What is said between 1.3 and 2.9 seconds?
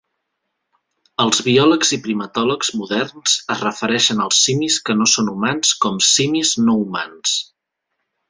biòlegs i primatòlegs